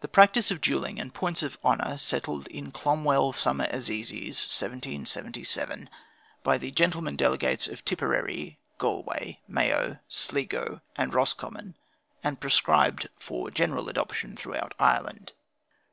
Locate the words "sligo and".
10.08-11.14